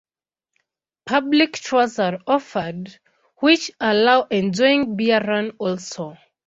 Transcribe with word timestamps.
Public 1.05 1.59
tours 1.59 1.99
are 1.99 2.17
offered, 2.25 2.97
which 3.35 3.69
allow 3.79 4.23
enjoying 4.31 4.97
Bear 4.97 5.23
Run 5.23 5.51
also. 5.59 6.17